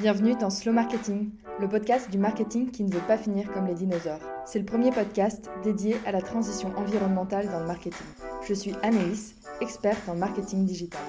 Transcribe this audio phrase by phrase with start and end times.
[0.00, 3.74] Bienvenue dans Slow Marketing, le podcast du marketing qui ne veut pas finir comme les
[3.74, 4.18] dinosaures.
[4.44, 8.06] C'est le premier podcast dédié à la transition environnementale dans le marketing.
[8.44, 11.00] Je suis Anaïs, experte en marketing digital.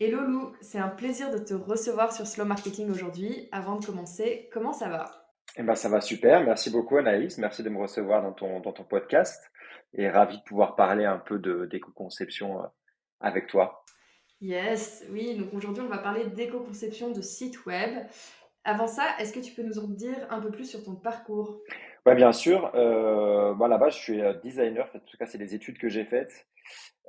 [0.00, 3.50] Hello Lou, c'est un plaisir de te recevoir sur Slow Marketing aujourd'hui.
[3.52, 5.04] Avant de commencer, comment ça va?
[5.58, 6.42] Eh ben, ça va super.
[6.42, 7.36] Merci beaucoup Anaïs.
[7.36, 9.42] Merci de me recevoir dans ton, dans ton podcast
[9.92, 11.38] et ravi de pouvoir parler un peu
[11.68, 12.66] d'éco-conception euh,
[13.24, 13.84] avec toi.
[14.40, 17.90] Yes, oui, donc aujourd'hui on va parler d'éco-conception de sites web.
[18.64, 21.60] Avant ça, est-ce que tu peux nous en dire un peu plus sur ton parcours?
[22.06, 22.70] Oui, bien sûr.
[22.74, 24.88] Euh, moi, là-bas, je suis euh, designer.
[24.94, 26.46] En tout cas, c'est des études que j'ai faites,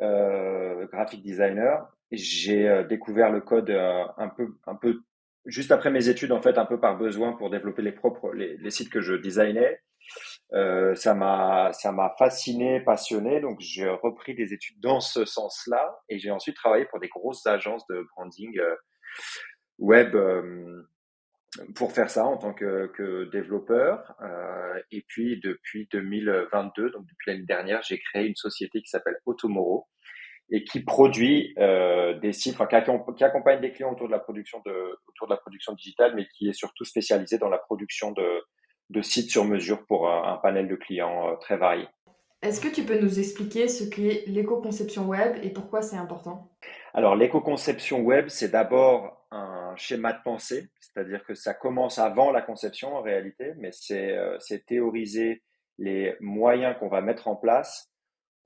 [0.01, 1.87] euh, graphic designer.
[2.11, 5.01] J'ai euh, découvert le code un peu, un peu
[5.45, 8.57] juste après mes études, en fait, un peu par besoin pour développer les propres les,
[8.57, 9.81] les sites que je designais.
[10.53, 13.41] Euh, ça m'a ça m'a fasciné, passionné.
[13.41, 17.45] Donc j'ai repris des études dans ce sens-là et j'ai ensuite travaillé pour des grosses
[17.47, 18.75] agences de branding euh,
[19.79, 20.87] web euh,
[21.75, 24.13] pour faire ça en tant que, que développeur.
[24.21, 29.17] Euh, et puis depuis 2022, donc depuis l'année dernière, j'ai créé une société qui s'appelle
[29.25, 29.87] Automoro
[30.51, 34.61] et qui produit euh, des sites, enfin qui, accompagne des clients autour de la production
[34.65, 38.43] de autour de la production digitale, mais qui est surtout spécialisé dans la production de
[38.89, 41.87] de sites sur mesure pour un, panel de clients euh, très varié.
[42.41, 46.51] Est-ce que tu peux nous expliquer ce qu'est l'éco-conception web et pourquoi c'est important?
[46.93, 52.41] Alors, l'éco-conception web, c'est d'abord un schéma de pensée, c'est-à-dire que ça commence avant la
[52.41, 55.41] conception en réalité, mais c'est euh, théoriser
[55.77, 57.91] les moyens qu'on va mettre en place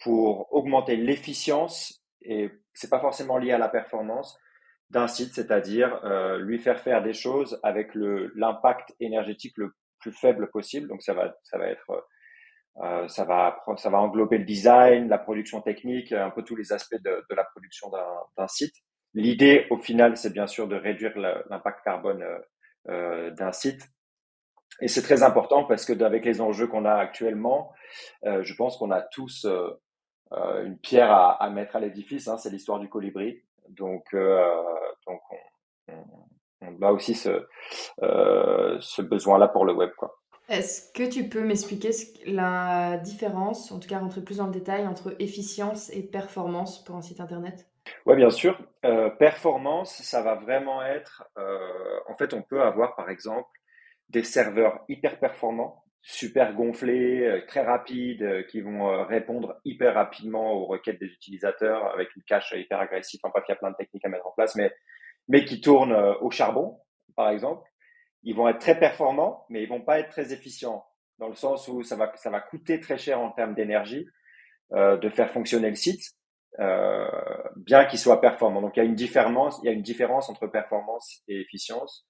[0.02, 4.40] pour augmenter l'efficience, et c'est pas forcément lié à la performance,
[4.90, 10.50] d'un site, c'est-à-dire euh, lui faire faire des choses avec l'impact énergétique le plus faible
[10.52, 10.88] possible.
[10.88, 12.08] Donc ça va, ça va être,
[12.82, 16.74] euh, ça va, ça va englober le design, la production technique, un peu tous les
[16.74, 17.92] aspects de, la production
[18.38, 18.76] d'un site.
[19.14, 22.40] L'idée, au final, c'est bien sûr de réduire l'impact carbone euh,
[22.90, 23.90] euh, d'un site.
[24.82, 27.74] Et c'est très important parce que avec les enjeux qu'on a actuellement,
[28.26, 29.70] euh, je pense qu'on a tous euh,
[30.32, 32.28] euh, une pierre à, mettre à l'édifice.
[32.28, 33.44] Hein, c'est l'histoire du colibri.
[33.70, 35.22] Donc, donc
[35.88, 36.28] on, on
[36.62, 37.46] on a aussi ce,
[38.02, 39.92] euh, ce besoin-là pour le web.
[39.98, 40.20] Quoi.
[40.50, 41.92] Est-ce que tu peux m'expliquer
[42.26, 46.96] la différence, en tout cas rentrer plus dans le détail, entre efficience et performance pour
[46.96, 47.68] un site internet?
[48.06, 48.60] Oui, bien sûr.
[48.86, 53.50] Euh, performance, ça va vraiment être, euh, en fait, on peut avoir par exemple
[54.10, 61.00] des serveurs hyper performants, super gonflés, très rapides, qui vont répondre hyper rapidement aux requêtes
[61.00, 63.20] des utilisateurs avec une cache hyper agressive.
[63.24, 64.72] En bref, il y a plein de techniques à mettre en place, mais
[65.30, 66.80] mais qui tournent euh, au charbon,
[67.16, 67.70] par exemple,
[68.24, 70.84] ils vont être très performants, mais ils vont pas être très efficients,
[71.20, 74.08] dans le sens où ça va, ça va coûter très cher en termes d'énergie
[74.74, 76.02] euh, de faire fonctionner le site,
[76.60, 77.08] euh,
[77.56, 78.62] bien qu'il soit performant.
[78.62, 82.06] Donc il y a une différence, il y a une différence entre performance et efficience.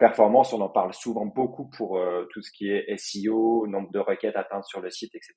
[0.00, 2.00] Performance, on en parle souvent beaucoup pour
[2.30, 5.34] tout ce qui est SEO, nombre de requêtes atteintes sur le site, etc.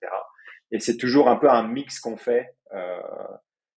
[0.71, 2.55] Et c'est toujours un peu un mix qu'on fait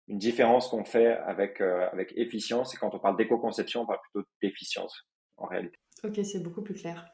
[0.09, 2.75] une différence qu'on fait avec, euh, avec efficience.
[2.75, 5.07] Et quand on parle d'éco-conception, on parle plutôt d'efficience
[5.37, 5.79] en réalité.
[6.03, 7.07] Ok, c'est beaucoup plus clair.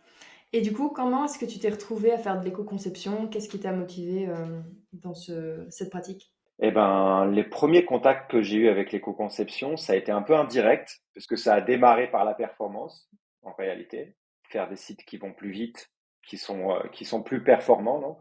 [0.52, 3.28] Et du coup, comment est-ce que tu t'es retrouvé à faire de l'éco-conception?
[3.28, 4.60] Qu'est-ce qui t'a motivé euh,
[4.92, 6.32] dans ce, cette pratique?
[6.58, 10.34] Eh ben, les premiers contacts que j'ai eus avec l'éco-conception, ça a été un peu
[10.34, 13.08] indirect, parce que ça a démarré par la performance,
[13.42, 14.16] en réalité.
[14.50, 15.88] Faire des sites qui vont plus vite,
[16.26, 18.18] qui sont, euh, qui sont plus performants, non?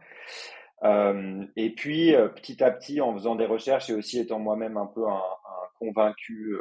[0.83, 4.77] Euh, et puis, euh, petit à petit, en faisant des recherches et aussi étant moi-même
[4.77, 5.21] un peu un,
[5.75, 6.57] convaincu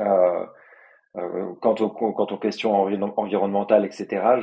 [0.00, 0.46] euh,
[1.16, 4.40] euh, quant, aux, quant aux questions environnementales, etc.,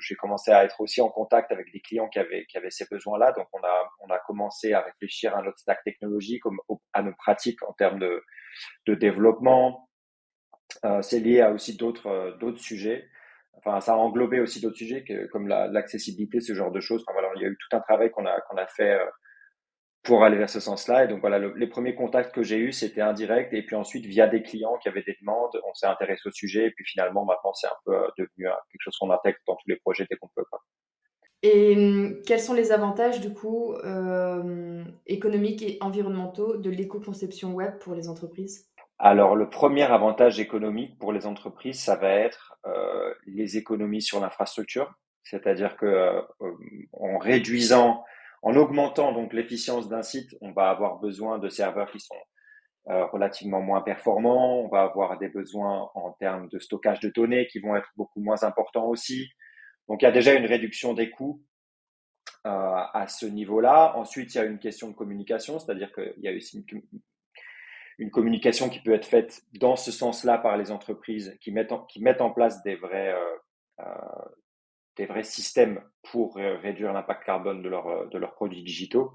[0.00, 2.86] j'ai commencé à être aussi en contact avec des clients qui avaient, qui avaient ces
[2.90, 3.32] besoins-là.
[3.32, 6.42] Donc, on a, on a commencé à réfléchir à notre stack technologique,
[6.92, 8.22] à nos pratiques en termes de,
[8.86, 9.88] de développement.
[11.02, 13.08] C'est lié à aussi d'autres sujets
[13.54, 17.04] enfin, ça a englobé aussi d'autres sujets comme l'accessibilité, ce genre de choses.
[17.06, 19.04] Enfin, voilà, il y a eu tout un travail qu'on a, qu'on a fait euh,
[20.02, 21.04] pour aller vers ce sens-là.
[21.04, 23.52] Et donc voilà, les premiers contacts que j'ai eus, c'était indirect.
[23.52, 26.66] Et puis ensuite, via des clients qui avaient des demandes, on s'est intéressé au sujet.
[26.66, 29.54] Et puis finalement, maintenant, c'est un peu euh, devenu euh, quelque chose qu'on intègre dans
[29.54, 30.44] tous les projets dès qu'on peut.
[31.44, 37.78] Et hum, quels sont les avantages, du coup, euh, économiques et environnementaux de l'éco-conception web
[37.78, 38.71] pour les entreprises?
[39.04, 44.20] Alors, le premier avantage économique pour les entreprises, ça va être euh, les économies sur
[44.20, 44.94] l'infrastructure,
[45.24, 46.22] c'est-à-dire que euh,
[46.92, 48.04] en réduisant,
[48.42, 52.14] en augmentant donc l'efficience d'un site, on va avoir besoin de serveurs qui sont
[52.90, 57.48] euh, relativement moins performants, on va avoir des besoins en termes de stockage de données
[57.48, 59.28] qui vont être beaucoup moins importants aussi.
[59.88, 61.42] Donc, il y a déjà une réduction des coûts
[62.44, 63.96] à ce niveau-là.
[63.96, 66.64] Ensuite, il y a une question de communication, c'est-à-dire qu'il y a aussi
[67.98, 71.84] une communication qui peut être faite dans ce sens-là par les entreprises qui mettent en,
[71.84, 73.14] qui mettent en place des vrais,
[73.80, 73.84] euh,
[74.96, 79.12] des vrais systèmes pour réduire l'impact carbone de, leur, de leurs produits digitaux.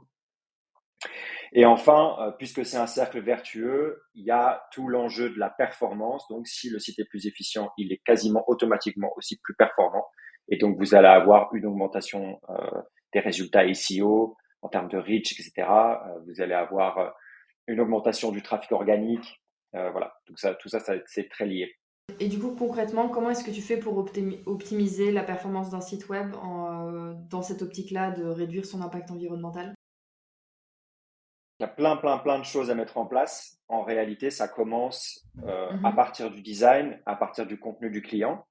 [1.54, 6.28] Et enfin, puisque c'est un cercle vertueux, il y a tout l'enjeu de la performance.
[6.30, 10.06] Donc, si le site est plus efficient, il est quasiment automatiquement aussi plus performant.
[10.50, 12.82] Et donc, vous allez avoir une augmentation euh,
[13.14, 15.68] des résultats SEO en termes de reach, etc.
[15.70, 17.10] Euh, vous allez avoir euh,
[17.68, 19.42] une augmentation du trafic organique.
[19.74, 21.76] voilà, tout ça, tout ça, ça c'est très lié.
[22.20, 26.08] Et du coup, concrètement, comment est-ce que tu fais pour optimiser la performance d'un site
[26.10, 29.74] web en, dans cette optique-là de réduire son impact environnemental?
[31.60, 33.60] Il y a plein, plein, plein de choses à mettre en place.
[33.68, 35.96] En réalité, ça commence euh, à mhm.
[35.96, 38.46] partir du design, à partir du contenu du client.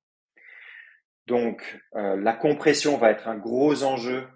[1.26, 4.28] Donc, euh, la compression va être un gros enjeu,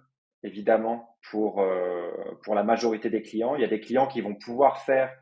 [0.43, 2.11] évidemment, pour, euh,
[2.45, 3.55] pour la majorité des clients.
[3.57, 5.13] Il y a des clients qui vont pouvoir faire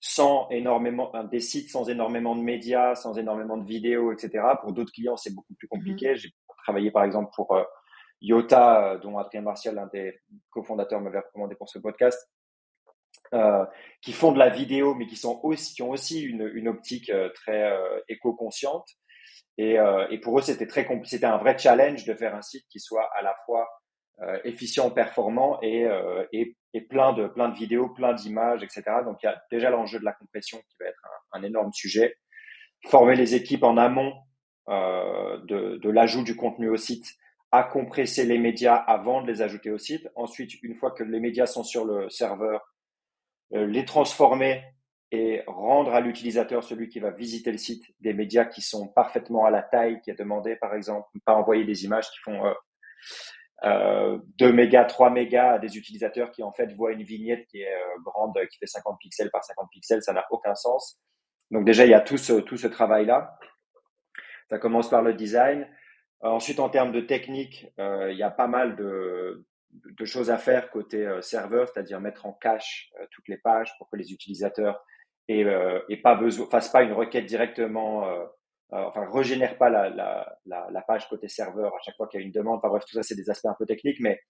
[0.00, 4.44] sans énormément, des sites sans énormément de médias, sans énormément de vidéos, etc.
[4.60, 6.10] Pour d'autres clients, c'est beaucoup plus compliqué.
[6.10, 6.16] Mhm.
[6.16, 6.30] J'ai
[6.64, 7.56] travaillé, par exemple, pour
[8.20, 10.20] Yota, dont Adrien Martial, l'un des
[10.50, 12.30] cofondateurs, m'avait recommandé pour ce podcast.
[13.34, 13.64] Euh,
[14.02, 17.10] qui font de la vidéo, mais qui, sont aussi, qui ont aussi une, une optique
[17.10, 18.88] euh, très euh, éco-consciente.
[19.58, 19.78] Et,
[20.10, 23.08] et, pour eux, c'était très c'était un vrai challenge de faire un site qui soit
[23.16, 23.66] à la fois
[24.44, 25.86] efficient, performant et,
[26.32, 28.82] et, et, plein de plein de vidéos, plein d'images, etc.
[29.04, 31.00] Donc il y a déjà l'enjeu de la compression qui va être
[31.32, 32.16] un, énorme sujet.
[32.86, 34.14] Former les équipes en amont
[34.68, 37.14] de, de l'ajout du contenu au site,
[37.52, 40.08] à compresser les médias avant de les ajouter au site.
[40.14, 42.74] Ensuite, une fois que les médias sont sur le serveur,
[43.54, 44.64] euh, les transformer
[45.12, 49.44] et rendre à l'utilisateur, celui qui va visiter le site, des médias qui sont parfaitement
[49.44, 52.52] à la taille qui est demandée, par exemple, pas envoyer des images qui font euh,
[53.64, 57.62] euh, 2 mégas, 3 mégas à des utilisateurs qui en fait voient une vignette qui
[57.62, 61.00] est euh, grande, qui fait 50 pixels par 50 pixels, ça n'a aucun sens.
[61.50, 63.38] Donc déjà, il y a tout ce, tout ce travail-là.
[64.50, 65.68] Ça commence par le design.
[66.20, 69.44] ensuite, en termes de technique, il y a pas mal de,
[69.84, 73.72] de choses à faire côté euh, serveur, c'est-à-dire mettre en cache euh, toutes les pages
[73.78, 74.84] pour que les utilisateurs
[75.28, 78.08] aient, euh, pas besoin, fassent pas une requête directement,
[78.70, 80.38] enfin régénèrent pas la, la,
[80.70, 82.58] la, page côté serveur à chaque fois qu'il y a une demande.
[82.58, 84.20] Enfin bref, tout ça c'est des aspects un peu techniques, mais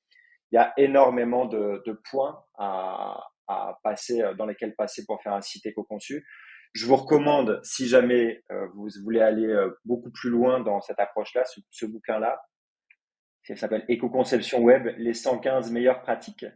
[0.53, 5.33] il y a énormément de, de points à, à, passer, dans lesquels passer pour faire
[5.33, 6.27] un site éco-conçu.
[6.73, 8.45] Je vous recommande, si jamais
[8.75, 9.53] vous voulez aller
[9.85, 12.39] beaucoup plus loin dans cette approche-là, ce bouquin-là,
[13.47, 16.47] qui s'appelle Éco-conception web, les 115 meilleures pratiques,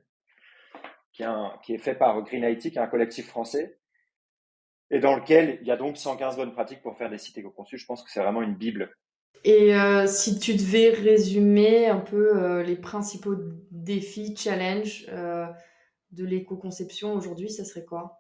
[1.12, 3.78] qui est, fait par Green IT, qui est un collectif français,
[4.90, 7.78] et dans lequel il y a donc 115 bonnes pratiques pour faire des sites éco-conçus.
[7.78, 8.90] Je pense que c'est vraiment une bible.
[9.44, 13.36] Et euh, si tu devais résumer un peu euh, les principaux
[13.70, 15.46] défis, challenges euh,
[16.12, 18.19] de l'éco-conception aujourd'hui, ça serait quoi?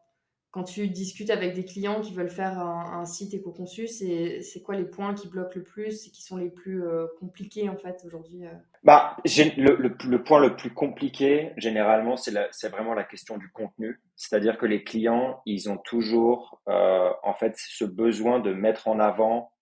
[0.50, 4.84] Quand tu discutes avec des clients qui veulent faire un, site éco-conçu, c'est quoi les
[4.84, 8.44] points qui bloquent le plus et qui sont les plus euh, compliqués en fait aujourd'hui
[8.46, 8.50] euh?
[8.82, 14.00] bah, le, point le plus compliqué, généralement, c'est vraiment la question du contenu.
[14.16, 18.98] C'est-à-dire que les clients, ils ont toujours euh, en fait ce besoin de mettre en
[18.98, 19.52] avant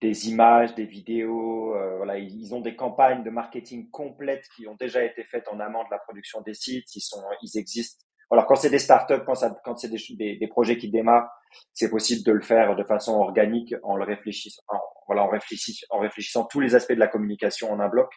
[0.00, 1.74] des images, des vidéos.
[2.16, 5.90] ils ont des campagnes de marketing complètes qui ont déjà été faites en amont de
[5.90, 6.94] la production des sites.
[6.94, 11.30] Ils existent alors quand c'est des startups, quand, c'est des, projets qui démarrent,
[11.72, 14.62] c'est possible de le faire de façon organique en le réfléchissant,
[15.06, 18.12] voilà, en, réfléchissant, en réfléchissant tous les aspects de la communication en un bloc.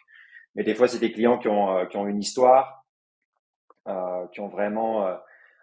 [0.56, 2.84] Mais des fois, c'est des clients qui ont, euh, qui ont une histoire,
[3.86, 5.14] euh, qui ont vraiment euh,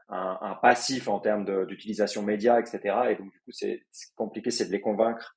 [0.07, 2.79] un, passif en termes d'utilisation média, etc.
[3.09, 3.83] Et donc, du coup, c'est
[4.15, 5.35] compliqué, c'est de les convaincre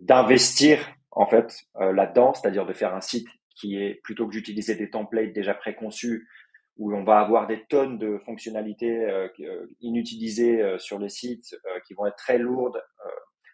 [0.00, 4.90] d'investir en fait là-dedans, c'est-à-dire de faire un site qui est plutôt que d'utiliser des
[4.90, 6.28] templates déjà préconçus
[6.76, 11.56] où on va avoir des tonnes de fonctionnalités euh, euh, inutilisées euh, sur les sites
[11.86, 12.82] qui vont être très lourdes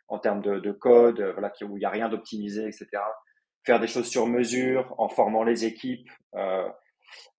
[0.09, 2.89] en termes de, de code, voilà, où il n'y a rien d'optimisé, etc.
[3.65, 6.11] Faire des choses sur mesure en formant les équipes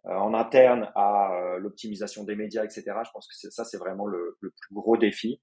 [0.05, 2.83] en interne à l'optimisation des médias, etc.
[2.85, 5.41] Je pense que ça, c'est vraiment le, le, plus gros défi.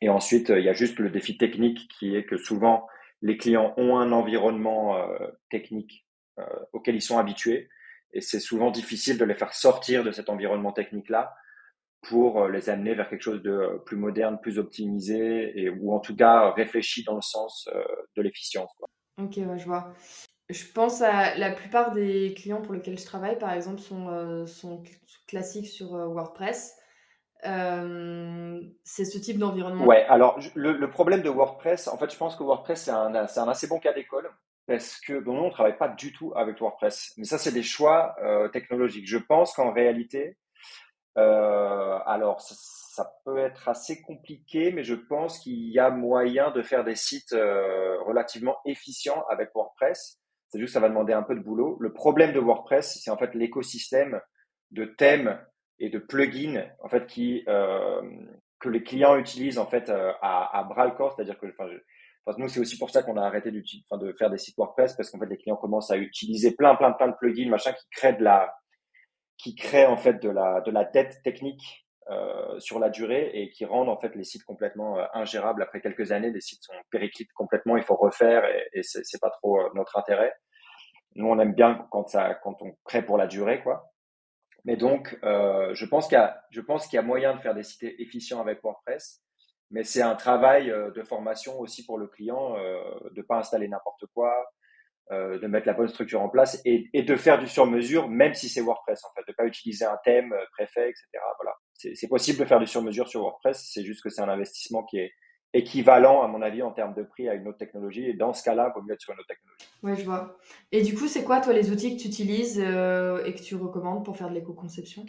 [0.00, 2.88] Et ensuite, il y a juste le défi technique qui est que souvent,
[3.22, 5.00] les clients ont un environnement
[5.50, 6.04] technique
[6.72, 7.68] auquel ils sont habitués
[8.14, 11.34] et c'est souvent difficile de les faire sortir de cet environnement technique-là
[12.08, 15.92] pour euh, les amener vers quelque chose de euh, plus moderne, plus optimisé, et, ou
[15.92, 17.82] en tout cas réfléchi dans le sens euh,
[18.16, 18.70] de l'efficience.
[19.20, 19.92] Ok, je vois.
[20.50, 24.82] Je pense à la plupart des clients pour lesquels je travaille, par exemple, sont, sont
[25.26, 26.76] classiques sur WordPress.
[27.42, 29.86] c'est ce type d'environnement.
[29.86, 33.48] Ouais, alors le, problème de WordPress, en fait, je pense que WordPress, c'est un, un,
[33.48, 34.28] assez bon cas d'école
[34.66, 37.12] parce que bon, nous, on ne travaille pas du tout avec WordPress.
[37.16, 39.06] Mais ça, c'est des choix euh, technologiques.
[39.06, 40.36] Je pense qu'en réalité,
[41.16, 46.62] euh, alors, ça, peut être assez compliqué, mais je pense qu'il y a moyen de
[46.62, 50.20] faire des sites euh, relativement efficients avec WordPress.
[50.48, 51.76] C'est juste que ça va demander un peu de boulot.
[51.80, 54.20] Le problème de WordPress, c'est en fait l'écosystème
[54.70, 55.40] de thèmes
[55.80, 58.00] et de plugins en fait qui euh,
[58.60, 61.14] que les clients utilisent en fait à, à bras le corps.
[61.14, 61.68] C'est-à-dire que, enfin,
[62.38, 63.50] nous, c'est aussi pour ça qu'on a arrêté
[63.90, 66.74] enfin, de faire des sites WordPress parce qu'en fait, les clients commencent à utiliser plein,
[66.74, 68.54] plein, plein de plugins, machin, qui créent de la,
[69.36, 73.50] qui créent en fait de la, de la dette technique euh, sur la durée et
[73.50, 76.30] qui rendent en fait les sites complètement euh, ingérables après quelques années.
[76.30, 79.98] Les sites sont périclites complètement, il faut refaire et, et c'est pas trop euh, notre
[79.98, 80.34] intérêt.
[81.16, 83.90] Nous, on aime bien quand ça, quand on crée pour la durée, quoi.
[84.64, 87.40] Mais donc, euh, je pense qu'il y a, je pense qu'il y a moyen de
[87.40, 89.22] faire des sites efficients avec WordPress,
[89.74, 92.78] mais c'est un travail euh, de formation aussi pour le client, euh,
[93.10, 94.32] de pas installer n'importe quoi,
[95.10, 98.34] euh, de mettre la bonne structure en place et, et de faire du sur-mesure, même
[98.34, 101.06] si c'est WordPress, en fait, de pas utiliser un thème euh, préfet, etc.
[101.42, 104.84] Voilà, c'est possible de faire du sur-mesure sur WordPress, c'est juste que c'est un investissement
[104.84, 105.12] qui est
[105.52, 108.06] équivalent, à mon avis, en termes de prix à une autre technologie.
[108.06, 109.66] Et dans ce cas-là, il vaut mieux être sur une autre technologie.
[109.82, 110.38] Oui, je vois.
[110.72, 113.56] Et du coup, c'est quoi, toi, les outils que tu utilises euh, et que tu
[113.56, 115.04] recommandes pour faire de l'éco-conception?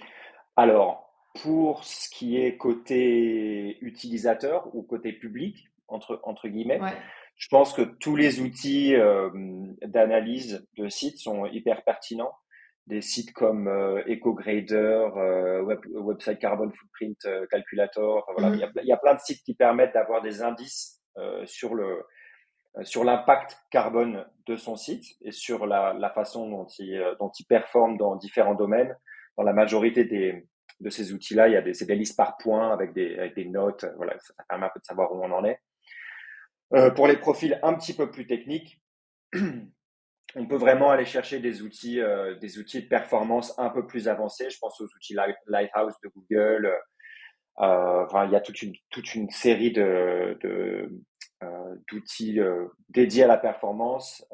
[0.55, 6.94] Alors, pour ce qui est côté utilisateur ou côté public, entre, entre guillemets, ouais.
[7.38, 9.30] Je pense que tous les outils euh,
[9.82, 12.32] d'analyse de sites sont hyper pertinents.
[12.88, 18.25] Des sites comme euh, EcoGrader, euh, Web, Website Carbon Footprint Calculator.
[18.38, 18.51] Voilà.
[18.51, 18.56] Mm-hmm.
[18.56, 21.01] il, y a, il, y a, plein de sites qui permettent d'avoir des indices
[21.46, 22.04] sur le
[22.84, 27.46] sur l'impact carbone de son site et sur la, la façon dont il, dont il
[27.46, 28.94] performe dans différents domaines.
[29.38, 30.46] Dans la majorité des,
[30.79, 33.86] de ces outils-là, il y a des, listes par points avec des, notes.
[33.98, 35.60] Voilà, ça permet un peu de savoir où on en est.
[36.74, 38.81] Euh, pour les profils un petit peu plus techniques,
[40.36, 44.07] on peut vraiment aller chercher des outils, euh, des outils de performance un peu plus
[44.07, 44.50] avancés.
[44.50, 45.15] Je pense aux outils
[45.48, 46.65] Lighthouse de Google.
[47.60, 49.72] Euh, enfin, il y a toute une, série
[51.89, 52.39] d'outils
[52.89, 54.27] dédiés à la performance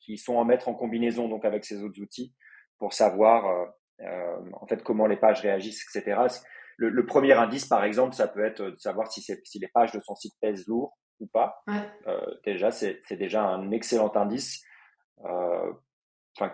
[0.00, 2.32] qui sont à mettre en combinaison donc avec ces autres outils
[2.78, 6.20] pour savoir en fait comment les pages réagissent, etc.
[6.76, 9.92] Le, le, premier indice, par exemple, ça peut être de savoir si, si les pages
[9.92, 11.62] de son site pèsent lourd ou pas.
[11.66, 11.88] Ouais.
[12.06, 14.64] Euh, déjà, c'est déjà un excellent indice
[15.24, 15.72] euh,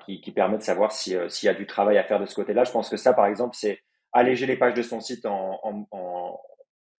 [0.04, 2.35] qui, qui, permet de savoir s'il si y a du travail à faire de ce
[2.35, 2.64] côté-là.
[2.64, 3.80] Je pense que ça, par exemple, c'est
[4.12, 6.40] alléger les pages de son site en, en, en,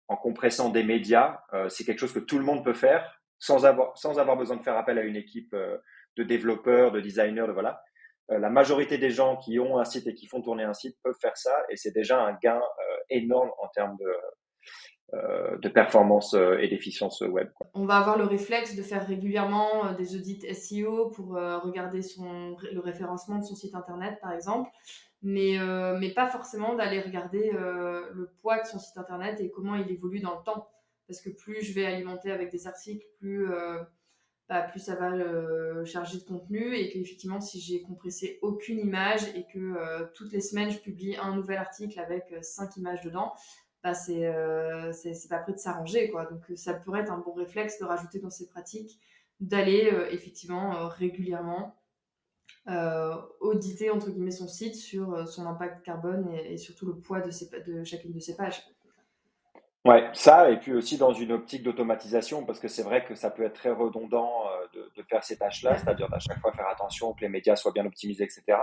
[0.09, 1.40] en compressant des médias.
[1.52, 4.57] Euh, c'est quelque chose que tout le monde peut faire sans avoir, sans avoir besoin
[4.57, 5.78] de faire appel à une équipe euh,
[6.16, 7.83] de développeurs, de designers, de voilà.
[8.30, 10.97] Euh, la majorité des gens qui ont un site et qui font tourner un site
[11.02, 14.12] peuvent faire ça et c'est déjà un gain euh, énorme en termes de,
[15.14, 17.49] euh, de performance et d'efficience web.
[17.75, 22.00] On va avoir le réflexe de faire régulièrement des audits SEO pour regarder
[22.73, 24.70] le référencement de son site internet, par exemple,
[25.23, 25.56] mais,
[25.99, 30.20] mais pas forcément d'aller regarder le poids de son site internet et comment il évolue
[30.20, 30.68] dans le temps.
[31.06, 33.49] Parce que plus je vais alimenter avec des articles, plus,
[34.71, 35.12] plus ça va
[35.85, 40.71] charger de contenu et qu'effectivement, si j'ai compressé aucune image et que toutes les semaines,
[40.71, 43.35] je publie un nouvel article avec cinq images dedans,
[43.83, 46.26] bah c'est euh, c'est pas prêt de s'arranger quoi.
[46.26, 49.00] Donc euh, ça pourrait être un bon réflexe de rajouter dans ses pratiques
[49.40, 51.76] d'aller euh, effectivement euh, régulièrement
[52.69, 57.21] euh, auditer entre guillemets son site sur euh, son impact carbone et, surtout le poids
[57.21, 58.62] de chacune de ses pages
[59.85, 63.30] Ouais, ça, et puis aussi dans une optique d'automatisation, parce que c'est vrai que ça
[63.30, 64.44] peut être très redondant
[64.75, 67.73] de, de faire ces tâches-là, c'est-à-dire à chaque fois faire attention que les médias soient
[67.73, 68.58] bien optimisés, etc.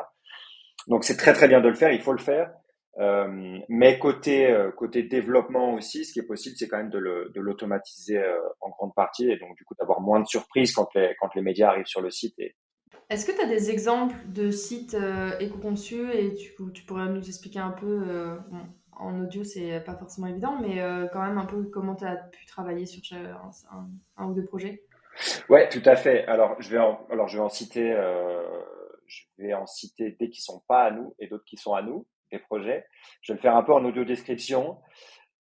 [0.87, 2.51] Donc c'est très très bien de le faire, il faut le faire.
[2.97, 7.39] Euh, mais côté euh, côté développement aussi, ce qui est possible, c'est quand même de
[7.39, 11.13] l'automatiser euh, en grande partie et donc du coup d'avoir moins de surprises quand les
[11.19, 12.35] quand les médias arrivent sur le site.
[12.39, 12.55] Et...
[13.09, 14.95] Est-ce que tu as des exemples de sites
[15.39, 16.53] éco-conçus et tu,
[16.85, 18.39] pourrais nous expliquer un peu
[18.97, 20.77] en audio, c'est pas forcément évident, mais
[21.11, 23.01] quand même un peu comment tu as pu travailler sur
[24.17, 24.83] un, ou deux projets
[25.49, 26.25] Ouais, tout à fait.
[26.25, 27.95] Alors je vais en, alors je vais en citer
[29.07, 31.81] je vais en citer des qui sont pas à nous et d'autres qui sont à
[31.81, 32.85] nous des projets.
[33.21, 34.79] Je vais le faire un peu en audio description.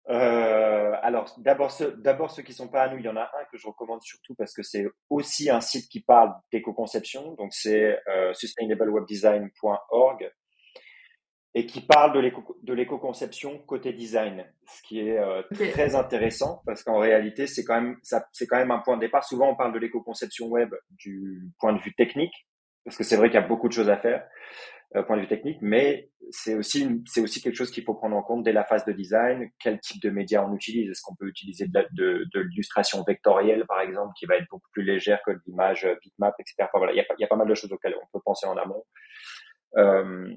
[0.09, 3.23] Euh, alors, d'abord ceux, d'abord ceux qui sont pas à nous, il y en a
[3.23, 7.35] un que je recommande surtout parce que c'est aussi un site qui parle d'éco-conception.
[7.35, 10.32] Donc, c'est euh, sustainablewebdesign.org
[11.54, 15.71] et qui parle de, l'éco, de l'éco-conception côté design, ce qui est euh, okay.
[15.71, 19.00] très intéressant parce qu'en réalité, c'est quand même, ça, c'est quand même un point de
[19.00, 19.25] départ.
[19.25, 22.35] Souvent, on parle de l'éco-conception web du point de vue technique
[22.85, 24.25] parce que c'est vrai qu'il y a beaucoup de choses à faire
[24.97, 28.16] euh, point de vue technique, mais c'est aussi c'est aussi quelque chose qu'il faut prendre
[28.16, 29.50] en compte dès la phase de design.
[29.59, 30.88] Quel type de médias on utilise?
[30.90, 34.69] Est-ce qu'on peut utiliser de, de, de l'illustration vectorielle, par exemple, qui va être beaucoup
[34.73, 36.54] plus légère que l'image bitmap, etc.
[36.61, 38.23] Enfin, voilà, il y, a, il y a pas mal de choses auxquelles on peut
[38.25, 38.85] penser en amont.
[39.76, 40.35] Euh,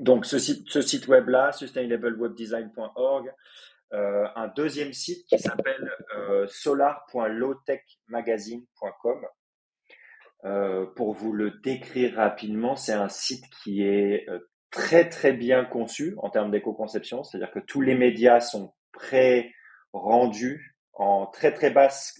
[0.00, 3.34] Donc, ce site, web-là, sustainablewebdesign.org,
[3.92, 9.26] euh, un deuxième site qui s'appelle euh, solar.lowtechmagazine.com.
[10.46, 14.26] Euh, pour vous le décrire rapidement, c'est un site qui est
[14.70, 21.26] très très bien conçu en termes d'éco-conception, c'est-à-dire que tous les médias sont pré-rendus en
[21.26, 22.18] très très basse,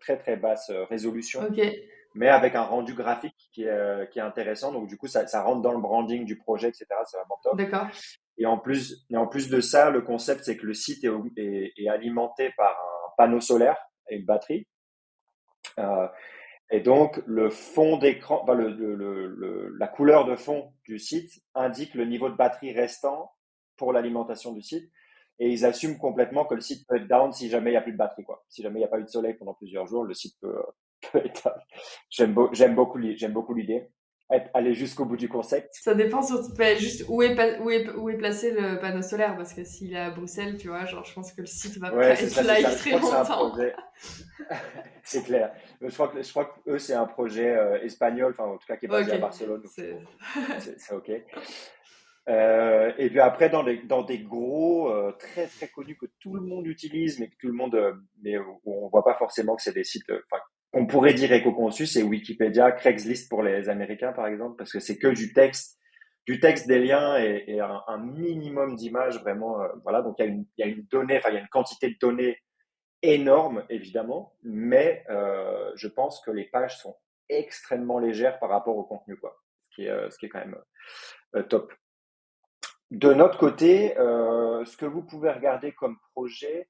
[0.00, 1.48] très très basse résolution,
[2.14, 4.72] mais avec un rendu graphique qui est, qui est intéressant.
[4.72, 6.86] Donc du coup, ça, ça rentre dans le branding du projet, etc.
[7.04, 7.56] C'est vraiment top.
[7.56, 7.86] D'accord.
[8.38, 11.10] Et en plus, et en plus de ça, le concept, c'est que le site est,
[11.36, 13.76] est, est, alimenté par un panneau solaire
[14.08, 14.66] et une batterie.
[15.78, 16.08] Euh,
[16.70, 21.42] et donc, le fond d'écran, enfin, le, le, le, la couleur de fond du site
[21.54, 23.32] indique le niveau de batterie restant
[23.76, 24.90] pour l'alimentation du site.
[25.38, 27.82] Et ils assument complètement que le site peut être down si jamais il n'y a
[27.82, 28.24] plus de batterie.
[28.24, 28.44] Quoi.
[28.48, 30.62] Si jamais il n'y a pas eu de soleil pendant plusieurs jours, le site peut,
[32.10, 33.88] J'aime beau, beaucoup, j'aime beaucoup l'idée
[34.54, 38.16] aller jusqu'au bout du concept Ça dépend surtout juste où est, où est, où est
[38.16, 41.32] placé le panneau solaire, parce que s'il est à Bruxelles, tu vois, genre je pense
[41.32, 43.52] que le site va pas être ça, live très longtemps.
[45.02, 45.52] C'est clair.
[45.80, 48.66] Je crois que, je crois que eux, c'est un projet euh, espagnol, enfin en tout
[48.66, 49.62] cas qui est basé à Barcelone.
[49.66, 51.10] C'est ok.
[52.28, 56.34] Euh, et puis après, dans, les, dans des gros, euh, très très connus que tout
[56.34, 59.56] le monde utilise, mais que tout le monde, euh, mais où on voit pas forcément
[59.56, 60.06] que c'est des sites,
[60.72, 64.98] on pourrait dire éco-conçu, c'est Wikipédia, Craigslist pour les Américains, par exemple, parce que c'est
[64.98, 65.78] que du texte,
[66.26, 69.60] du texte, des liens et, un, minimum d'images, vraiment.
[69.60, 71.96] Euh, voilà, donc il y, a une, donnée, enfin, il y a une quantité de
[72.00, 72.38] données
[73.02, 76.96] énorme, évidemment, mais euh, je pense que les pages sont
[77.28, 79.36] extrêmement légères par rapport au contenu, quoi,
[79.70, 80.56] ce qui est, euh, quand même
[81.48, 81.72] top.
[82.90, 86.68] De notre côté, ce que vous pouvez regarder comme projet,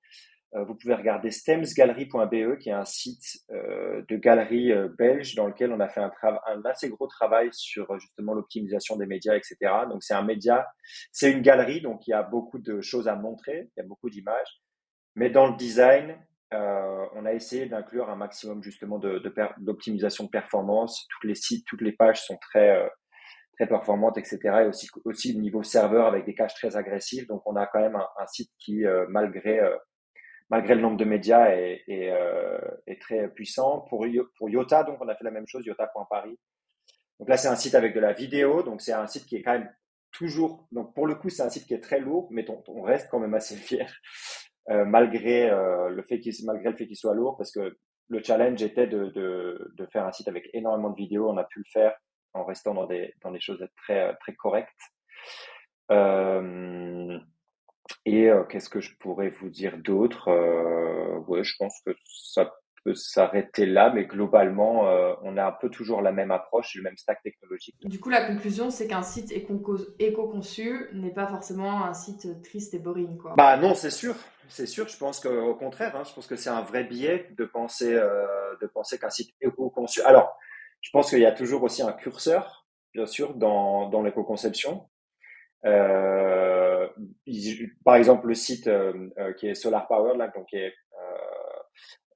[0.53, 5.73] vous pouvez regarder stemsgallery.be, qui est un site euh, de galerie euh, belge dans lequel
[5.73, 9.57] on a fait un, un assez gros travail sur justement l'optimisation des médias, etc.
[9.89, 10.67] Donc c'est un média,
[11.13, 13.87] c'est une galerie, donc il y a beaucoup de choses à montrer, il y a
[13.87, 14.61] beaucoup d'images.
[15.15, 16.19] Mais dans le design,
[16.53, 21.07] euh, on a essayé d'inclure un maximum justement d'optimisation de, de, performance.
[21.11, 22.91] Toutes les sites, toutes les pages sont très
[23.53, 24.39] très performantes, etc.
[24.63, 27.29] Et aussi aussi au niveau serveur avec des caches très agressives.
[27.29, 29.61] Donc on a quand même un, un site qui, malgré
[30.51, 32.59] malgré le nombre de médias, est, euh,
[33.01, 33.81] très puissant.
[33.89, 34.05] Pour,
[34.37, 36.39] pour Yota, donc on a fait la même chose, yota.paris.
[37.19, 39.43] Donc là, c'est un site avec de la vidéo, donc c'est un site qui est
[39.43, 39.73] quand même
[40.11, 40.67] toujours.
[40.73, 43.21] Donc pour le coup, c'est un site qui est très lourd, mais on reste quand
[43.21, 43.95] même assez fier,
[44.71, 48.23] euh, malgré euh, le fait qu'il malgré le fait qu'il soit lourd, parce que le
[48.23, 51.31] challenge était de, faire un site avec énormément de vidéos.
[51.31, 51.95] On a pu le faire
[52.33, 54.69] en restant dans des choses très correctes.
[58.05, 62.53] Et euh, qu'est-ce que je pourrais vous dire d'autre euh, Ouais, je pense que ça
[62.85, 66.83] peut s'arrêter là, mais globalement, euh, on a un peu toujours la même approche, le
[66.83, 67.77] même stack technologique.
[67.83, 72.79] Du coup, la conclusion, c'est qu'un site éco-conçu n'est pas forcément un site triste et
[72.79, 73.35] boring, quoi.
[73.37, 74.15] Bah non, c'est sûr,
[74.49, 74.89] c'est sûr.
[74.89, 78.27] Je pense qu'au contraire, hein, je pense que c'est un vrai biais de penser, euh,
[78.61, 80.01] de penser qu'un site éco-conçu.
[80.03, 80.37] Alors,
[80.81, 84.89] je pense qu'il y a toujours aussi un curseur, bien sûr, dans, dans l'éco-conception.
[85.67, 86.60] Euh,
[87.85, 90.75] par exemple, le site euh, euh, qui est Solar Power, là, donc qui est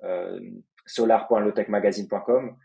[0.03, 0.40] euh,
[0.87, 2.57] solar.lotechmagazine.com,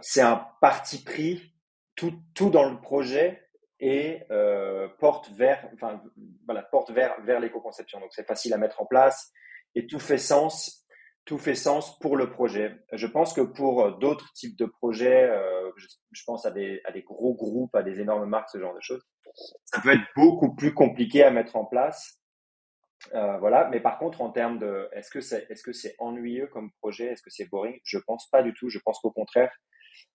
[0.00, 1.54] c'est un parti pris
[1.94, 4.22] tout, tout dans le projet et
[4.98, 6.02] porte vers, enfin,
[6.46, 8.00] voilà, porte vers, vers l'éco-conception.
[8.00, 9.32] Donc, c'est facile à mettre en place
[9.74, 10.80] et tout fait sens
[11.24, 12.74] tout fait sens pour le projet.
[12.90, 15.32] Je pense que pour d'autres types de projets,
[15.76, 18.74] je, je, pense à des, à des gros groupes, à des énormes marques, ce genre
[18.74, 19.06] de choses,
[19.64, 22.22] ça peut être beaucoup plus compliqué à mettre en place.
[23.14, 23.68] Euh, voilà.
[23.70, 27.22] Mais par contre, en termes de, est-ce que c'est, est-ce que ennuyeux comme projet, est-ce
[27.22, 27.78] que c'est boring?
[27.84, 28.68] Je pense pas du tout.
[28.68, 29.52] Je pense qu'au contraire,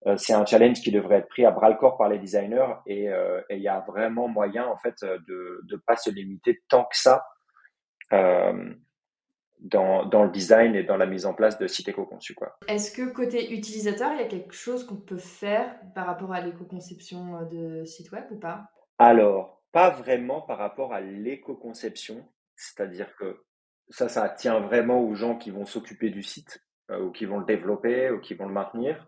[0.05, 2.73] euh, c'est un challenge qui devrait être pris à bras le corps par les designers
[2.85, 6.85] et euh, il y a vraiment moyen en fait de ne pas se limiter tant
[6.85, 7.25] que ça.
[9.59, 12.35] Dans, dans, le design et dans la mise en place de sites éco-conçus.
[12.67, 16.41] Est-ce que côté utilisateur, il y a quelque chose qu'on peut faire par rapport à
[16.41, 18.69] l'éco-conception de site web ou pas?
[18.99, 23.43] Alors, pas vraiment par rapport à l'éco-conception, c'est-à-dire que
[23.89, 27.39] ça, ça tient vraiment aux gens qui vont s'occuper du site euh, ou qui vont
[27.39, 29.07] le développer ou qui vont le maintenir.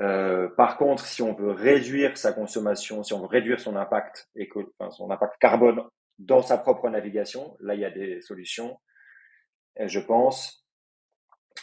[0.00, 4.28] Euh, par contre, si on veut réduire sa consommation, si on veut réduire son impact,
[4.36, 5.82] éco, son impact carbone
[6.18, 8.78] dans sa propre navigation, là, il y a des solutions
[9.86, 10.64] je pense.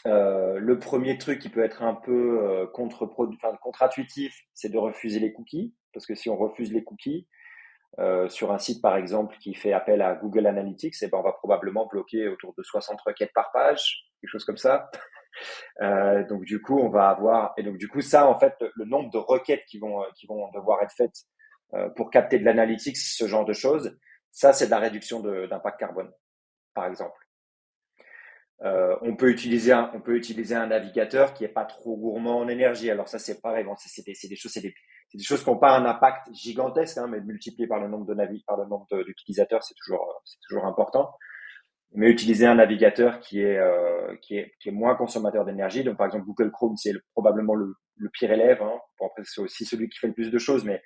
[0.07, 5.73] Euh, le premier truc qui peut être un peu contre-intuitif, c'est de refuser les cookies,
[5.95, 7.27] parce que si on refuse les cookies,
[7.97, 11.23] euh, sur un site par exemple qui fait appel à Google Analytics, eh ben, on
[11.23, 14.89] va probablement bloquer autour de 60 requêtes par page, quelque chose comme ça.
[15.81, 18.85] Euh, donc du coup, on va avoir et donc du coup ça en fait le,
[18.85, 21.25] nombre de requêtes qui vont qui vont devoir être faites
[21.97, 23.99] pour capter de l'analytics, ce genre de choses.
[24.31, 26.09] Ça, c'est de la réduction d'impact carbone,
[26.73, 27.24] par exemple.
[28.61, 32.39] Euh, on peut utiliser un, on peut utiliser un navigateur qui est pas trop gourmand
[32.39, 32.89] en énergie.
[32.89, 34.73] Alors ça c'est pareil, bon, c'est des, des, choses, c'est des,
[35.13, 38.13] des, choses qui n'ont pas un impact gigantesque, hein, mais multiplié par le nombre de
[38.13, 41.11] navi par le nombre d'utilisateurs, c'est toujours, c'est toujours important.
[41.91, 45.83] Mais utiliser un navigateur qui est, euh, qui est, qui est moins consommateur d'énergie.
[45.83, 48.61] Donc par exemple Google Chrome, c'est probablement le, le, pire élève.
[48.61, 48.79] Hein.
[48.99, 50.81] Bon, après c'est aussi celui qui fait le plus de choses, mais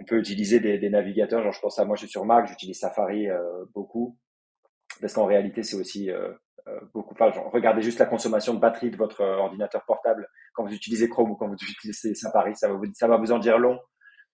[0.00, 1.42] on peut utiliser des, des navigateurs.
[1.42, 4.18] Genre je pense à moi, je suis sur Mac, j'utilise Safari euh, beaucoup
[5.00, 6.32] parce qu'en réalité c'est aussi euh,
[6.92, 7.14] beaucoup.
[7.18, 11.08] Enfin, regardez juste la consommation de batterie de votre euh, ordinateur portable quand vous utilisez
[11.08, 12.56] Chrome ou quand vous utilisez Safari.
[12.56, 13.78] Ça va vous, ça va vous en dire long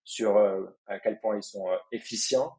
[0.04, 2.52] sur euh, à quel point ils sont efficients.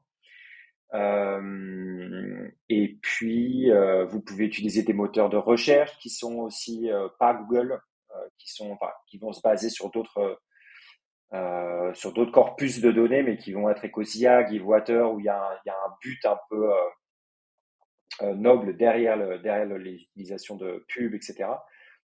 [2.69, 3.71] et puis,
[4.09, 7.79] vous pouvez utiliser des moteurs de recherche qui sont aussi pas Google,
[8.37, 10.41] qui sont, enfin, qui vont se baser sur d'autres
[11.93, 15.29] sur d'autres corpus de données, mais qui vont être Ecosia, Givewater, où il y y
[15.29, 16.75] a un but un peu euh,
[18.35, 21.45] noble derrière, le, derrière les utilisations de pubs, etc.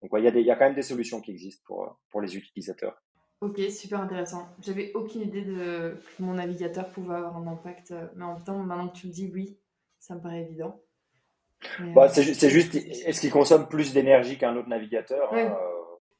[0.02, 1.98] Donc, il, y a des, il y a quand même des solutions qui existent pour,
[2.10, 3.00] pour les utilisateurs.
[3.40, 4.48] Ok, super intéressant.
[4.60, 8.42] J'avais aucune idée de que mon navigateur pouvait avoir un impact, euh, mais en même
[8.44, 9.58] temps, maintenant que tu le dis, oui,
[9.98, 10.80] ça me paraît évident.
[11.94, 15.54] Bah, euh, c'est juste, est-ce qu'il consomme plus d'énergie qu'un autre navigateur hein,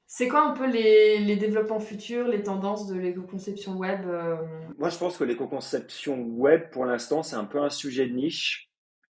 [0.07, 4.01] C'est quoi un peu les, les, développements futurs, les tendances de l'éco-conception web
[4.79, 8.71] Moi, je pense que l'éco-conception web, pour l'instant, c'est un peu un sujet de niche,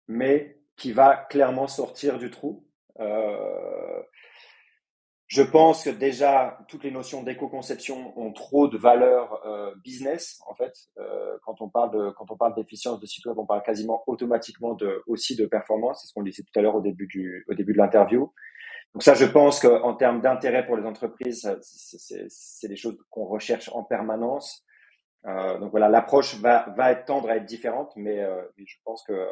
[0.09, 2.65] mais qui va clairement sortir du trou.
[3.01, 4.03] Euh,
[5.27, 10.55] je pense que déjà, toutes les notions d'éco-conception ont trop de valeur euh, business, en
[10.55, 10.73] fait.
[10.99, 14.75] Euh, quand on parle quand on parle d'efficience de site web, on parle quasiment automatiquement
[14.75, 16.01] de, aussi de performance.
[16.01, 18.33] C'est ce qu'on disait tout à l'heure au début du, au début de l'interview.
[18.95, 23.69] Donc ça, je pense qu'en termes d'intérêt pour les entreprises, c'est des choses qu'on recherche
[23.75, 24.65] en permanence.
[25.27, 28.77] Euh, donc voilà, l'approche va, va être tendre à être différente, mais, euh, mais je
[28.85, 29.29] pense que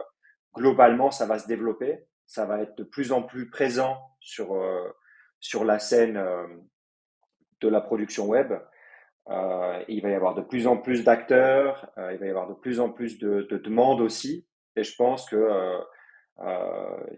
[0.55, 2.07] globalement, ça va se développer.
[2.27, 4.89] Ça va être de plus en plus présent sur, euh,
[5.41, 6.47] sur la scène euh,
[7.61, 8.53] de la production web.
[9.29, 12.55] Euh, il va y avoir de plus en plus d'acteurs, il va y avoir de
[12.55, 14.47] plus en plus de, de demandes aussi.
[14.77, 15.79] Et je pense que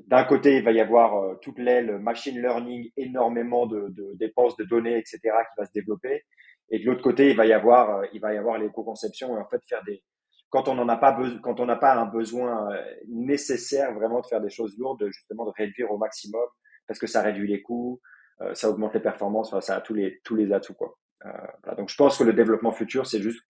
[0.07, 4.65] d'un côté, il va y avoir toute l'aile machine learning, énormément de, de, dépenses de
[4.65, 6.23] données, etc., qui va se développer.
[6.69, 9.49] Et de l'autre côté, il va y avoir, il va y avoir l'éco-conception et en
[9.49, 10.03] fait faire des,
[10.51, 14.27] quand on n'en a pas quand on n'a pas un besoin euh, nécessaire vraiment de
[14.27, 16.47] faire des choses lourdes, justement de réduire au maximum
[16.87, 18.01] parce que ça réduit les coûts,
[18.43, 20.97] euh, ça augmente les performances, ça a tous les tous les atouts quoi.
[21.25, 23.43] Euh, Donc je pense que le développement futur c'est juste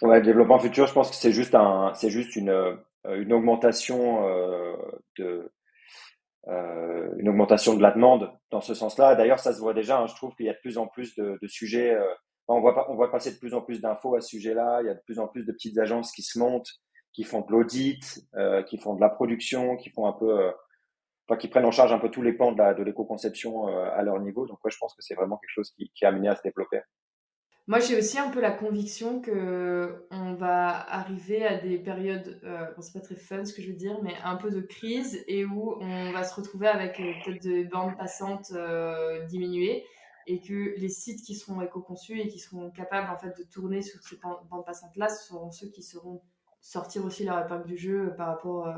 [0.00, 4.22] le développement futur, je pense que c'est juste un c'est juste une une augmentation
[5.18, 5.52] de
[6.46, 9.14] une augmentation de la demande dans ce sens-là.
[9.14, 10.00] D'ailleurs, ça se voit déjà.
[10.00, 11.96] Hein, je trouve qu'il y a de plus en plus de sujets
[12.48, 14.80] on voit, on voit passer de plus en plus d'infos à ce sujet-là.
[14.82, 16.70] Il y a de plus en plus de petites agences qui se montent,
[17.12, 20.52] qui font de l'audit, euh, qui font de la production, qui font un peu, euh,
[21.36, 24.46] qui prennent en charge un peu tous les pans de, l'éco-conception euh, à leur niveau.
[24.46, 26.80] Donc, je pense que c'est vraiment quelque chose qui, est amené à se développer.
[27.68, 32.66] Moi, j'ai aussi un peu la conviction que on va arriver à des périodes, euh,
[32.74, 35.22] bon, c'est pas très fun ce que je veux dire, mais un peu de crise
[35.28, 38.52] et où on va se retrouver avec peut-être des bandes passantes
[39.28, 39.84] diminuées
[40.26, 43.82] et que les sites qui seront éco-conçus et qui seront capables en fait de tourner
[43.82, 46.22] sur ces bandes passantes là seront ceux qui seront
[46.60, 48.76] sortir aussi leur épingle du jeu par rapport euh,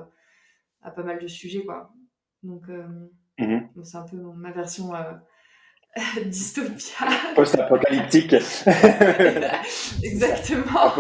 [0.83, 1.93] à pas mal de sujets quoi.
[2.43, 2.87] Donc euh,
[3.39, 3.69] mhm.
[3.85, 5.13] c'est un peu ma version euh,
[6.27, 7.07] dystopia.
[7.35, 8.33] Post-apocalyptique.
[10.03, 10.93] Exactement.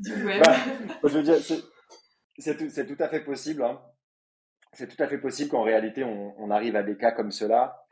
[0.00, 0.42] Du web.
[0.42, 0.56] Bah,
[1.04, 1.36] je veux dire
[2.38, 3.80] c'est tout, tout, à fait possible hein
[4.72, 7.82] c'est tout à fait possible qu'en réalité, on, arrive à des cas comme cela.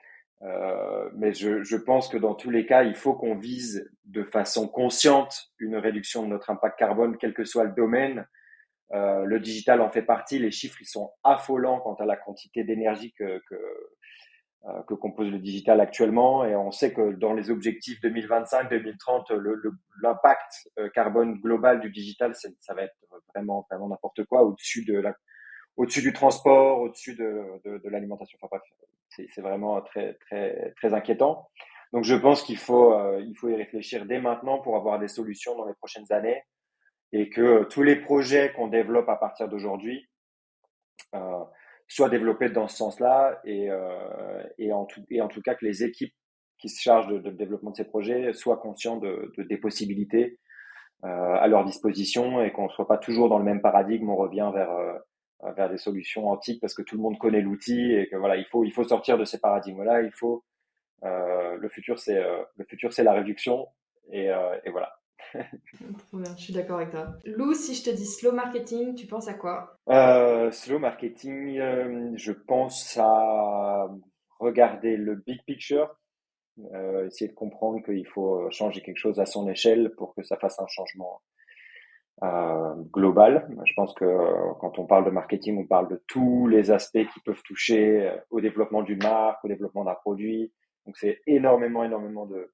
[0.42, 4.68] Euh, mais je, pense que dans tous les cas, il faut qu'on vise de façon
[4.68, 8.26] consciente une réduction de notre impact carbone, quel que soit le domaine.
[8.92, 10.38] Euh, le digital en fait partie.
[10.38, 13.54] Les chiffres, ils sont affolants quant à la quantité d'énergie que, que,
[14.66, 16.44] euh, compose le digital actuellement.
[16.44, 19.34] Et on sait que dans les objectifs 2025-2030,
[20.02, 22.96] l'impact carbone global du digital, ça va être
[23.34, 25.14] vraiment, vraiment n'importe quoi, au-dessus de la
[25.76, 28.38] au-dessus du transport, au-dessus de, de, de l'alimentation.
[28.40, 28.62] Enfin bref,
[29.08, 31.48] c'est vraiment très, très, très inquiétant.
[31.92, 35.08] Donc je pense qu'il faut, euh, il faut y réfléchir dès maintenant pour avoir des
[35.08, 36.42] solutions dans les prochaines années
[37.12, 40.08] et que tous les projets qu'on développe à partir d'aujourd'hui
[41.14, 41.44] euh,
[41.86, 45.64] soient développés dans ce sens-là et, euh, et, en tout, et en tout cas que
[45.64, 46.14] les équipes
[46.58, 50.38] qui se chargent de, de développement de ces projets soient conscients de, de des possibilités
[51.04, 54.16] euh, à leur disposition et qu'on ne soit pas toujours dans le même paradigme, on
[54.16, 54.98] revient vers euh,
[55.56, 58.46] vers des solutions antiques parce que tout le monde connaît l'outil et que voilà, il
[58.46, 60.02] faut, il faut sortir de ces paradigmes-là.
[60.02, 60.44] Il faut
[61.02, 62.18] le futur, c'est
[62.56, 63.66] le futur, c'est la réduction.
[64.10, 64.26] Et,
[64.64, 64.96] et voilà.
[65.34, 67.14] Trop bien, je suis d'accord avec toi.
[67.24, 69.78] Lou, si je te dis slow marketing, tu penses à quoi?
[70.50, 71.58] Slow marketing,
[72.16, 73.88] je pense à
[74.38, 75.94] regarder le big picture,
[76.72, 80.36] euh, essayer de comprendre qu'il faut changer quelque chose à son échelle pour que ça
[80.36, 81.20] fasse un changement
[82.22, 83.48] euh, global.
[83.64, 84.04] Je pense que
[84.60, 88.40] quand on parle de marketing, on parle de tous les aspects qui peuvent toucher au
[88.40, 90.52] développement d'une marque, au développement d'un produit.
[90.86, 92.50] Donc c'est énormément, énormément de,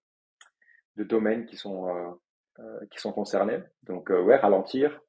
[0.96, 2.11] domaines qui sont, euh,
[2.59, 3.59] euh qui sont concernés.
[3.85, 5.01] Donc euh, ouais, ralentir,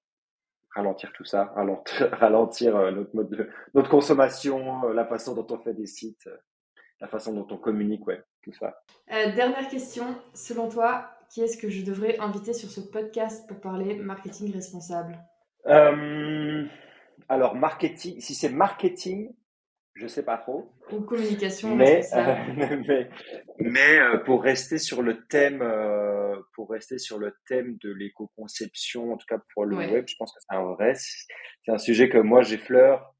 [0.73, 5.59] ralentir tout ça, ralentir, ralentir euh, notre mode de, notre consommation, la façon dont on
[5.59, 6.29] fait des sites,
[7.01, 8.81] la façon dont on communique, ouais, tout ça.
[9.11, 13.59] Euh, dernière question, selon toi, qui est-ce que je devrais inviter sur ce podcast pour
[13.61, 15.17] parler marketing responsable?
[15.67, 16.65] Euh,
[17.29, 19.33] Alors, marketing, si c'est marketing,
[19.93, 20.71] je sais pas trop.
[20.91, 22.01] Ou communication mais,
[22.55, 23.09] mais,
[23.59, 25.63] mais euh, pour rester sur le thème,
[26.53, 30.33] pour rester sur le thème de l'éco-conception, en tout cas pour le web, je pense
[30.33, 33.13] que c'est un vrai, c'est un sujet que moi j'effleure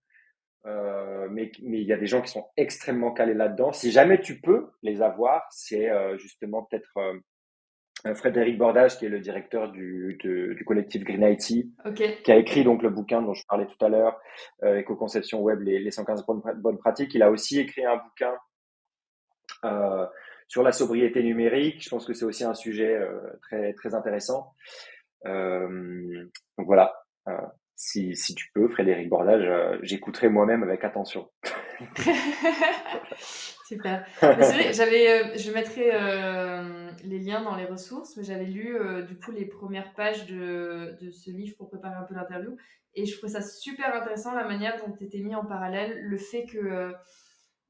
[0.68, 3.72] euh, mais mais il y a des gens qui sont extrêmement calés là-dedans.
[3.74, 7.20] Si jamais tu peux les avoir, c'est euh, justement peut-être euh,
[8.16, 11.68] Frédéric Bordage, qui est le directeur du, du collectif Green IT,
[12.24, 14.20] qui a écrit donc le bouquin dont je parlais tout à l'heure,
[14.64, 17.14] Éco-conception web, les, les 115 bonnes, bonnes, pratiques.
[17.14, 18.34] Il a aussi écrit un bouquin
[20.48, 21.84] sur la sobriété numérique.
[21.84, 23.00] Je pense que c'est aussi un sujet
[23.42, 24.54] très très intéressant.
[25.26, 26.94] donc voilà
[27.82, 31.28] si, si tu peux, Frédéric Bordage, euh, j'écouterai moi-même avec attention.
[33.66, 34.06] Super.
[34.22, 39.32] J'avais, euh, je mettrai euh, les liens dans les ressources, mais j'avais lu du coup
[39.32, 42.58] les premières pages de, de, ce livre pour préparer un peu l'interview,
[42.96, 46.18] et je trouvais ça super intéressant la manière dont tu étais mis en parallèle le
[46.18, 46.94] fait que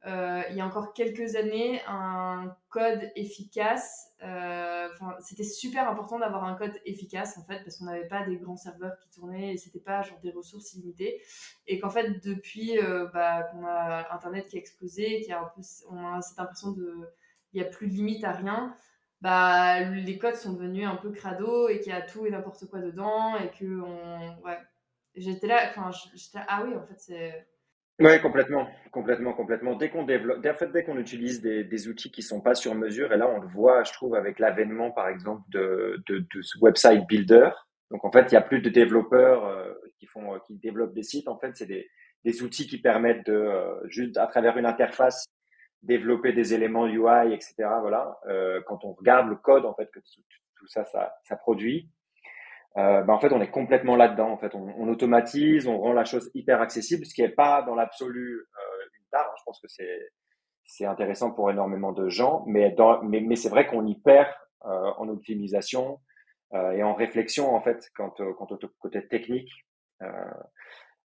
[0.08, 4.88] euh, il y a encore quelques années, un code efficace, euh,
[5.20, 8.58] c'était super important d'avoir un code efficace en fait, parce qu'on n'avait pas des grands
[8.58, 11.22] serveurs qui tournaient et c'était pas genre des ressources illimitées.
[11.68, 15.52] Et qu'en fait, depuis euh, bah, qu'on a Internet qui a explosé, qui a un
[15.56, 15.62] peu,
[15.92, 16.96] on a cette impression de,
[17.54, 18.76] il n'y a plus de limite à rien.
[19.22, 22.66] Bah, les codes sont devenus un peu crado et qu'il y a tout et n'importe
[22.68, 24.58] quoi dedans et que on, ouais,
[25.16, 27.48] j'étais là, enfin, j'étais ah oui, en fait, c'est
[28.00, 29.76] oui, complètement, complètement, complètement.
[29.76, 32.74] Dès qu'on développe, en fait, dès qu'on utilise des, des, outils qui sont pas sur
[32.74, 36.42] mesure, et là on le voit, je trouve, avec l'avènement, par exemple, de, de, de,
[36.42, 37.50] ce website builder.
[37.92, 40.94] Donc en fait, il y a plus de développeurs euh, qui font, euh, qui développent
[40.94, 41.28] des sites.
[41.28, 41.90] En fait, c'est des,
[42.24, 45.26] des outils qui permettent de euh, juste à travers une interface
[45.84, 47.54] développer des éléments UI, etc.
[47.82, 48.16] Voilà.
[48.68, 50.22] quand on regarde le code, en fait, que tout,
[50.60, 51.90] tout ça, ça, ça produit,
[52.78, 54.30] euh, ben en fait, on est complètement là-dedans.
[54.30, 57.76] En fait, on, automatise, on rend la chose hyper accessible, ce qui n'est pas dans
[57.76, 59.26] l'absolu euh, une tare.
[59.26, 59.36] Hein.
[59.38, 60.12] Je pense que c'est
[60.64, 64.30] c'est intéressant pour énormément de gens, mais mais, c'est vrai qu'on y perd
[64.64, 66.00] euh, en optimisation
[66.54, 69.52] euh, et en réflexion en fait quant, quant au côté technique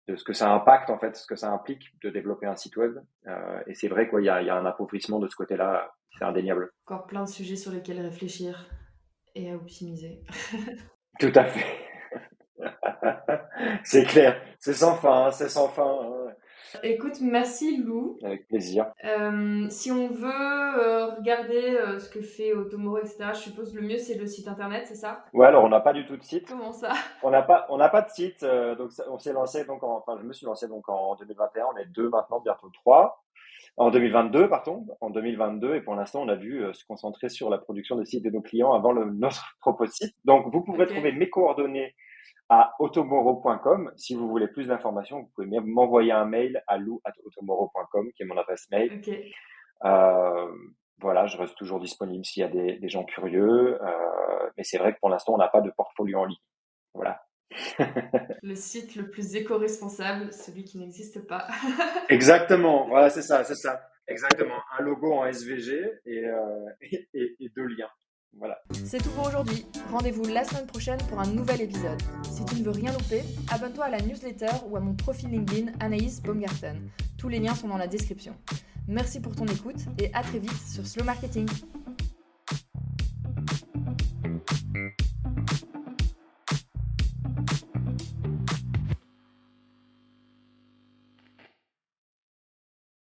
[0.06, 2.76] de ce que ça impacte en fait, ce que ça implique de développer un site
[2.76, 2.96] web.
[3.66, 6.70] et c'est vrai a, il y a un appauvrissement de ce côté-là, c'est indéniable.
[6.86, 8.70] Encore plein de sujets sur lesquels réfléchir
[9.34, 10.22] et à optimiser.
[11.18, 11.66] Tout à fait.
[13.84, 14.40] c'est clair.
[14.58, 15.98] C'est sans fin, hein, c'est sans fin.
[16.02, 16.32] Hein.
[16.82, 18.18] Écoute, merci Lou.
[18.22, 18.92] Avec plaisir.
[19.04, 23.82] Euh, si on veut euh, regarder euh, ce que fait Automoro, etc., je suppose le
[23.82, 25.24] mieux c'est le site internet, c'est ça?
[25.32, 26.46] Ouais, alors on n'a pas du tout de site.
[26.48, 26.92] Comment ça?
[27.22, 28.44] On n'a pas, on n'a pas de site.
[28.44, 31.66] donc on s'est lancé donc, en, enfin je me suis lancé donc en 2021.
[31.74, 33.22] On est deux maintenant, bientôt trois
[33.76, 37.50] en 2022, pardon, en 2022, et pour l'instant, on a dû euh, se concentrer sur
[37.50, 40.16] la production des sites de nos clients avant le, notre propre site.
[40.24, 41.94] Donc, vous pourrez trouver mes coordonnées
[42.48, 43.92] à automoro.com.
[43.96, 48.38] Si vous voulez plus d'informations, vous pouvez m'envoyer un mail à lou.automoro.com, qui est mon
[48.38, 49.02] adresse mail.
[49.84, 50.52] Euh,
[51.00, 53.78] voilà, je reste toujours disponible s'il y a des, des gens curieux.
[53.82, 56.36] Euh, mais c'est vrai que pour l'instant, on n'a pas de portfolio en ligne.
[56.94, 57.20] Voilà
[58.42, 61.46] le site le plus éco-responsable, celui qui n'existe pas.
[62.08, 63.80] Exactement, voilà, c'est ça, c'est ça.
[64.08, 65.90] Exactement, un logo en SVG euh,
[66.80, 67.90] et, et, et, deux liens.
[68.38, 68.58] Voilà.
[68.84, 69.66] C'est tout pour aujourd'hui.
[69.90, 72.00] Rendez-vous la semaine prochaine pour un nouvel épisode.
[72.30, 75.72] Si tu ne veux rien louper, abonne-toi à la newsletter ou à mon profil LinkedIn
[75.80, 76.90] Anaïs Baumgarten.
[77.18, 78.36] Tous les liens sont dans la description.
[78.88, 81.48] Merci pour ton écoute et à très vite sur Slow Marketing.